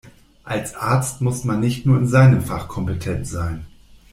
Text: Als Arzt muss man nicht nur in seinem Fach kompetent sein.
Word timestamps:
Als 0.43 0.73
Arzt 0.73 1.21
muss 1.21 1.43
man 1.43 1.59
nicht 1.59 1.85
nur 1.85 1.95
in 1.99 2.07
seinem 2.07 2.41
Fach 2.41 2.67
kompetent 2.67 3.27
sein. 3.27 3.67